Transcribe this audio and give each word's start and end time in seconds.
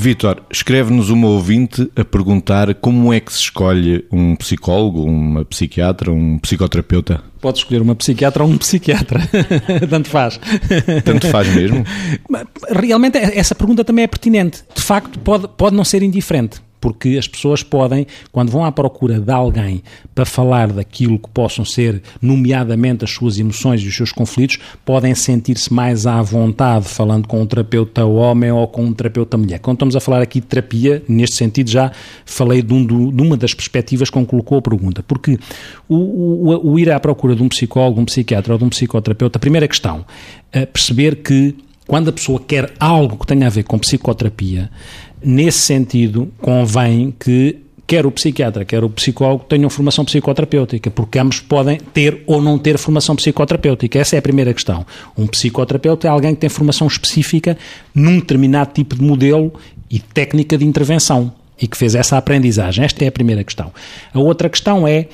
Vitor, 0.00 0.42
escreve-nos 0.50 1.10
uma 1.10 1.28
ouvinte 1.28 1.92
a 1.94 2.02
perguntar 2.02 2.74
como 2.76 3.12
é 3.12 3.20
que 3.20 3.30
se 3.30 3.40
escolhe 3.40 4.02
um 4.10 4.34
psicólogo, 4.34 5.04
uma 5.04 5.44
psiquiatra, 5.44 6.10
um 6.10 6.38
psicoterapeuta. 6.38 7.22
Pode 7.38 7.58
escolher 7.58 7.82
uma 7.82 7.94
psiquiatra 7.94 8.42
ou 8.42 8.48
um 8.48 8.56
psiquiatra. 8.56 9.20
Tanto 9.90 10.08
faz. 10.08 10.40
Tanto 11.04 11.28
faz 11.28 11.54
mesmo? 11.54 11.84
Realmente, 12.70 13.18
essa 13.18 13.54
pergunta 13.54 13.84
também 13.84 14.04
é 14.04 14.08
pertinente. 14.08 14.62
De 14.74 14.80
facto, 14.80 15.18
pode, 15.18 15.46
pode 15.48 15.76
não 15.76 15.84
ser 15.84 16.02
indiferente 16.02 16.62
porque 16.80 17.16
as 17.18 17.28
pessoas 17.28 17.62
podem, 17.62 18.06
quando 18.32 18.50
vão 18.50 18.64
à 18.64 18.72
procura 18.72 19.20
de 19.20 19.30
alguém 19.30 19.82
para 20.14 20.24
falar 20.24 20.72
daquilo 20.72 21.18
que 21.18 21.28
possam 21.28 21.64
ser, 21.64 22.02
nomeadamente 22.20 23.04
as 23.04 23.10
suas 23.10 23.38
emoções 23.38 23.82
e 23.82 23.88
os 23.88 23.96
seus 23.96 24.12
conflitos, 24.12 24.58
podem 24.84 25.14
sentir-se 25.14 25.72
mais 25.72 26.06
à 26.06 26.20
vontade 26.22 26.86
falando 26.88 27.28
com 27.28 27.40
um 27.40 27.46
terapeuta 27.46 28.04
homem 28.04 28.50
ou 28.50 28.66
com 28.66 28.84
um 28.84 28.92
terapeuta 28.92 29.36
mulher. 29.36 29.58
Quando 29.58 29.76
estamos 29.76 29.96
a 29.96 30.00
falar 30.00 30.22
aqui 30.22 30.40
de 30.40 30.46
terapia, 30.46 31.02
neste 31.08 31.36
sentido 31.36 31.70
já 31.70 31.92
falei 32.24 32.62
de, 32.62 32.72
um, 32.72 32.84
de 32.86 33.22
uma 33.22 33.36
das 33.36 33.54
perspectivas 33.54 34.10
com 34.10 34.24
que 34.24 34.30
colocou 34.30 34.58
a 34.58 34.62
pergunta, 34.62 35.02
porque 35.02 35.38
o, 35.88 35.96
o, 35.96 36.72
o 36.72 36.78
ir 36.78 36.90
à 36.90 36.98
procura 36.98 37.34
de 37.34 37.42
um 37.42 37.48
psicólogo, 37.48 38.00
um 38.00 38.04
psiquiatra 38.04 38.54
ou 38.54 38.58
de 38.58 38.64
um 38.64 38.68
psicoterapeuta, 38.68 39.38
a 39.38 39.40
primeira 39.40 39.68
questão, 39.68 40.04
é 40.52 40.64
perceber 40.64 41.16
que 41.16 41.54
quando 41.90 42.08
a 42.08 42.12
pessoa 42.12 42.38
quer 42.38 42.72
algo 42.78 43.16
que 43.16 43.26
tenha 43.26 43.48
a 43.48 43.50
ver 43.50 43.64
com 43.64 43.76
psicoterapia, 43.76 44.70
nesse 45.20 45.58
sentido, 45.58 46.32
convém 46.40 47.12
que 47.18 47.56
quer 47.84 48.06
o 48.06 48.12
psiquiatra, 48.12 48.64
quer 48.64 48.84
o 48.84 48.88
psicólogo 48.88 49.44
tenham 49.48 49.68
formação 49.68 50.04
psicoterapêutica, 50.04 50.88
porque 50.88 51.18
ambos 51.18 51.40
podem 51.40 51.80
ter 51.92 52.22
ou 52.28 52.40
não 52.40 52.56
ter 52.56 52.78
formação 52.78 53.16
psicoterapêutica. 53.16 53.98
Essa 53.98 54.14
é 54.14 54.20
a 54.20 54.22
primeira 54.22 54.54
questão. 54.54 54.86
Um 55.18 55.26
psicoterapeuta 55.26 56.06
é 56.06 56.10
alguém 56.12 56.32
que 56.32 56.40
tem 56.42 56.48
formação 56.48 56.86
específica 56.86 57.58
num 57.92 58.20
determinado 58.20 58.72
tipo 58.72 58.94
de 58.94 59.02
modelo 59.02 59.52
e 59.90 59.98
técnica 59.98 60.56
de 60.56 60.64
intervenção 60.64 61.32
e 61.60 61.66
que 61.66 61.76
fez 61.76 61.96
essa 61.96 62.16
aprendizagem. 62.16 62.84
Esta 62.84 63.04
é 63.04 63.08
a 63.08 63.12
primeira 63.12 63.42
questão. 63.42 63.72
A 64.14 64.20
outra 64.20 64.48
questão 64.48 64.86
é 64.86 65.08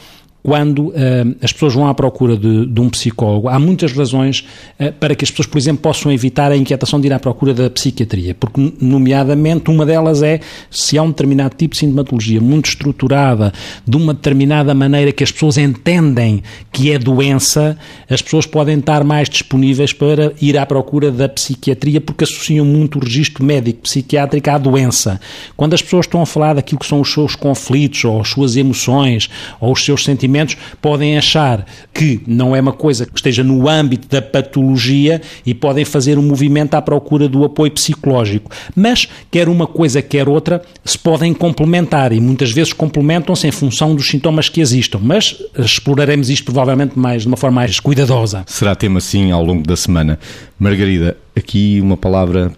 quando 0.46 0.90
uh, 0.90 0.94
as 1.42 1.52
pessoas 1.52 1.74
vão 1.74 1.88
à 1.88 1.92
procura 1.92 2.36
de, 2.36 2.66
de, 2.66 2.80
um 2.80 2.88
psicólogo, 2.88 3.48
há 3.48 3.58
muitas 3.58 3.90
razões 3.90 4.46
uh, 4.78 4.92
para 4.92 5.12
que 5.16 5.24
as 5.24 5.30
pessoas, 5.32 5.48
por 5.48 5.58
exemplo, 5.58 5.82
possam 5.82 6.12
evitar 6.12 6.52
a 6.52 6.56
inquietação 6.56 7.00
de 7.00 7.08
ir 7.08 7.12
à 7.12 7.18
procura 7.18 7.52
da 7.52 7.68
psiquiatria, 7.68 8.32
porque, 8.32 8.72
nomeadamente, 8.80 9.68
uma 9.68 9.84
delas 9.84 10.22
é 10.22 10.38
se 10.70 10.96
há 10.96 11.02
um 11.02 11.08
determinado 11.08 11.56
tipo 11.56 11.72
de 11.72 11.80
sintomatologia 11.80 12.40
muito 12.40 12.66
estruturada, 12.66 13.52
de 13.84 13.96
uma 13.96 14.14
determinada 14.14 14.72
maneira 14.72 15.10
que 15.10 15.24
as 15.24 15.32
pessoas 15.32 15.58
entendem 15.58 16.44
que 16.70 16.92
é 16.92 16.98
doença, 16.98 17.76
as 18.08 18.22
pessoas 18.22 18.46
podem 18.46 18.78
estar 18.78 19.02
mais 19.02 19.28
disponíveis 19.28 19.92
para 19.92 20.32
ir 20.40 20.56
à 20.56 20.64
procura 20.64 21.10
da 21.10 21.28
psiquiatria, 21.28 22.00
porque 22.00 22.22
associam 22.22 22.64
muito 22.64 23.00
o 23.00 23.04
registro 23.04 23.44
médico 23.44 23.80
psiquiátrico 23.80 24.48
à 24.48 24.58
doença. 24.58 25.20
Quando 25.56 25.74
as 25.74 25.82
pessoas 25.82 26.06
estão 26.06 26.22
a 26.22 26.26
falar 26.26 26.54
daquilo 26.54 26.78
que 26.78 26.86
são 26.86 27.00
os 27.00 27.12
seus 27.12 27.34
conflitos, 27.34 28.04
ou 28.04 28.20
as 28.20 28.28
suas 28.28 28.56
emoções, 28.56 29.28
ou 29.60 29.72
os 29.72 29.84
seus 29.84 30.04
sentimentos, 30.04 30.35
podem 30.80 31.16
achar 31.16 31.66
que 31.92 32.20
não 32.26 32.54
é 32.54 32.60
uma 32.60 32.72
coisa 32.72 33.06
que 33.06 33.16
esteja 33.16 33.42
no 33.42 33.68
âmbito 33.68 34.08
da 34.08 34.22
patologia 34.22 35.20
e 35.44 35.54
podem 35.54 35.84
fazer 35.84 36.18
um 36.18 36.22
movimento 36.22 36.74
à 36.74 36.82
procura 36.82 37.28
do 37.28 37.44
apoio 37.44 37.70
psicológico. 37.70 38.50
Mas, 38.74 39.08
quer 39.30 39.48
uma 39.48 39.66
coisa, 39.66 40.02
quer 40.02 40.28
outra, 40.28 40.62
se 40.84 40.98
podem 40.98 41.32
complementar 41.32 42.12
e 42.12 42.20
muitas 42.20 42.52
vezes 42.52 42.72
complementam-se 42.72 43.46
em 43.46 43.52
função 43.52 43.94
dos 43.94 44.08
sintomas 44.08 44.48
que 44.48 44.60
existam. 44.60 44.98
Mas 45.02 45.36
exploraremos 45.58 46.30
isto 46.30 46.44
provavelmente 46.44 46.98
mais, 46.98 47.22
de 47.22 47.28
uma 47.28 47.36
forma 47.36 47.56
mais 47.56 47.80
cuidadosa. 47.80 48.44
Será 48.46 48.74
tema 48.76 49.00
sim 49.00 49.30
ao 49.30 49.42
longo 49.42 49.66
da 49.66 49.76
semana. 49.76 50.18
Margarida, 50.58 51.16
aqui 51.34 51.80
uma 51.80 51.96
palavra 51.96 52.52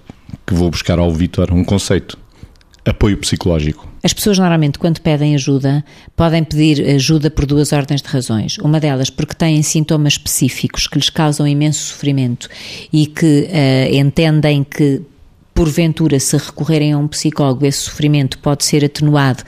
que 0.46 0.54
vou 0.54 0.70
buscar 0.70 0.98
ao 0.98 1.12
Vitor, 1.12 1.52
um 1.52 1.64
conceito. 1.64 2.18
Apoio 2.84 3.16
psicológico. 3.18 3.87
As 4.02 4.12
pessoas 4.12 4.38
normalmente, 4.38 4.78
quando 4.78 5.00
pedem 5.00 5.34
ajuda, 5.34 5.84
podem 6.16 6.44
pedir 6.44 6.88
ajuda 6.94 7.30
por 7.30 7.44
duas 7.46 7.72
ordens 7.72 8.00
de 8.00 8.08
razões. 8.08 8.56
Uma 8.58 8.78
delas 8.78 9.10
porque 9.10 9.34
têm 9.34 9.62
sintomas 9.62 10.14
específicos 10.14 10.86
que 10.86 10.98
lhes 10.98 11.10
causam 11.10 11.46
imenso 11.46 11.86
sofrimento 11.86 12.48
e 12.92 13.06
que 13.06 13.48
uh, 13.48 13.94
entendem 13.94 14.62
que 14.62 15.02
porventura, 15.58 16.20
se 16.20 16.36
recorrerem 16.36 16.92
a 16.92 16.98
um 16.98 17.08
psicólogo, 17.08 17.66
esse 17.66 17.78
sofrimento 17.78 18.38
pode 18.38 18.64
ser 18.64 18.84
atenuado 18.84 19.42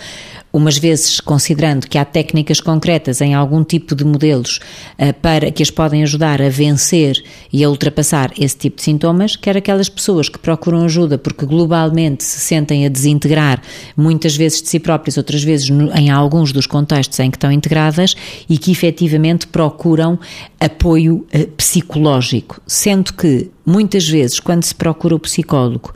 umas 0.53 0.79
vezes 0.79 1.21
considerando 1.21 1.87
que 1.87 1.99
há 1.99 2.05
técnicas 2.05 2.61
concretas 2.61 3.21
em 3.21 3.35
algum 3.35 3.63
tipo 3.63 3.95
de 3.95 4.05
modelos 4.05 4.61
uh, 4.99 5.15
para 5.21 5.51
que 5.51 5.63
as 5.63 5.71
podem 5.71 6.03
ajudar 6.03 6.43
a 6.43 6.49
vencer 6.49 7.23
e 7.53 7.63
a 7.63 7.71
ultrapassar 7.71 8.33
esse 8.39 8.57
tipo 8.57 8.77
de 8.77 8.83
sintomas, 8.83 9.37
quer 9.37 9.57
aquelas 9.57 9.89
pessoas 9.89 10.29
que 10.29 10.39
procuram 10.39 10.85
ajuda 10.85 11.17
porque 11.19 11.47
globalmente 11.47 12.25
se 12.25 12.41
sentem 12.41 12.87
a 12.87 12.89
desintegrar 12.89 13.63
muitas 13.97 14.37
vezes 14.37 14.63
de 14.63 14.69
si 14.69 14.79
próprias, 14.79 15.17
outras 15.17 15.43
vezes 15.43 15.71
no, 15.71 15.93
em 15.97 16.11
alguns 16.11 16.53
dos 16.53 16.67
contextos 16.67 17.19
em 17.21 17.31
que 17.31 17.37
estão 17.37 17.53
integradas 17.53 18.15
e 18.49 18.59
que 18.59 18.73
efetivamente 18.73 19.47
procuram 19.47 20.19
apoio 20.59 21.27
uh, 21.35 21.47
psicológico, 21.57 22.61
sendo 22.67 23.13
que 23.13 23.51
muitas 23.65 24.09
vezes 24.09 24.41
quando 24.41 24.65
se 24.65 24.75
procura 24.75 25.15
o 25.15 25.19
psicólogo 25.19 25.93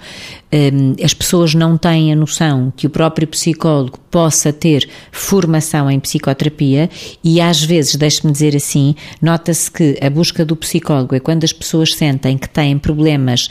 as 1.03 1.13
pessoas 1.13 1.55
não 1.55 1.77
têm 1.77 2.13
a 2.13 2.17
noção 2.17 2.73
que 2.77 2.87
o 2.87 2.91
próprio 2.91 3.27
psicólogo 3.27 3.99
possa 4.11 4.53
ter 4.53 4.89
formação 5.11 5.91
em 5.91 5.99
psicoterapia 5.99 6.89
e 7.23 7.41
às 7.41 7.63
vezes, 7.63 7.97
deixe-me 7.97 8.33
dizer 8.33 8.55
assim, 8.55 8.95
nota-se 9.21 9.71
que 9.71 9.99
a 10.01 10.09
busca 10.09 10.45
do 10.45 10.55
psicólogo 10.55 11.15
é 11.15 11.21
quando 11.21 11.45
as 11.45 11.53
pessoas 11.53 11.95
sentem 11.95 12.39
que 12.39 12.49
têm 12.49 12.79
problemas 12.79 13.49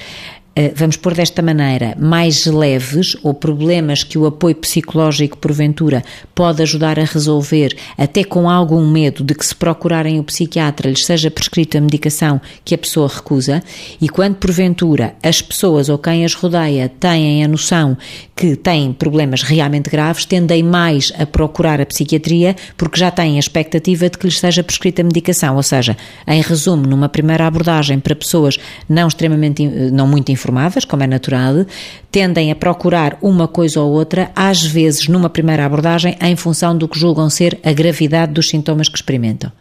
vamos 0.76 0.98
pôr 0.98 1.14
desta 1.16 1.42
maneira, 1.42 1.96
mais 2.00 2.46
leves 2.46 3.18
ou 3.24 3.34
problemas 3.34 4.04
que 4.04 4.18
o 4.18 4.26
apoio 4.26 4.56
psicológico, 4.56 5.38
porventura, 5.38 6.04
pode 6.36 6.62
ajudar 6.62 7.00
a 7.00 7.04
resolver, 7.04 7.76
até 7.98 8.24
com 8.24 8.50
algum 8.50 8.86
medo 8.86 9.24
de 9.24 9.34
que 9.34 9.46
se 9.46 9.56
procurarem 9.56 10.20
o 10.20 10.24
psiquiatra 10.24 10.90
lhes 10.90 11.06
seja 11.06 11.32
prescrita 11.32 11.78
a 11.78 11.82
medicação 11.82 12.40
que 12.64 12.76
a 12.76 12.78
pessoa 12.78 13.08
recusa, 13.08 13.64
e 14.00 14.08
quando 14.08 14.36
porventura 14.36 15.16
as 15.24 15.42
pessoas 15.42 15.90
ou 15.90 15.98
quem 15.98 16.24
as 16.24 16.34
rodeia 16.34 16.88
têm 16.88 17.44
a 17.44 17.48
noção 17.48 17.98
que 18.36 18.56
têm 18.56 18.94
problemas 18.94 19.42
realmente 19.44 19.90
graves, 19.90 20.26
tendem 20.26 20.64
mais 20.64 21.12
a 21.18 21.26
procurar 21.26 21.80
a 21.80 21.86
psiquiatria 21.86 22.56
porque 22.78 23.00
já 23.00 23.10
têm 23.12 23.38
a 23.38 23.40
expectativa 23.40 24.10
de 24.10 24.18
que 24.18 24.26
lhes 24.26 24.40
seja 24.40 24.64
prescrita 24.64 25.02
a 25.02 25.06
medicação. 25.06 25.56
Ou 25.56 25.64
seja, 25.64 25.96
em 26.28 26.42
resumo, 26.42 26.86
numa 26.86 27.08
primeira 27.08 27.46
abordagem 27.48 28.00
para 28.00 28.16
pessoas 28.16 28.60
não 28.90 29.08
extremamente, 29.08 29.66
não 29.66 30.08
muito 30.08 30.32
informadas, 30.44 30.84
como 30.84 31.04
é 31.04 31.08
natural, 31.08 31.66
tendem 32.12 32.52
a 32.52 32.56
procurar 32.56 33.18
uma 33.22 33.48
coisa 33.48 33.80
ou 33.80 33.92
outra, 33.92 34.30
às 34.36 34.62
vezes 34.64 35.08
numa 35.08 35.30
primeira 35.30 35.66
abordagem, 35.66 36.18
em 36.22 36.36
função 36.36 36.78
do 36.78 36.88
que 36.88 37.00
julgam 37.00 37.30
ser 37.30 37.58
a 37.64 37.72
gravidade 37.72 38.34
dos 38.34 38.50
sintomas 38.50 38.90
que 38.90 38.98
experimentam. 38.98 39.52